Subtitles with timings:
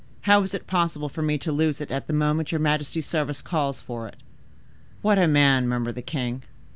[0.21, 3.39] How is it possible for me to lose it at the moment your majesty's service
[3.43, 4.15] calls for it?"
[5.03, 6.41] "What a man!" murmured the king.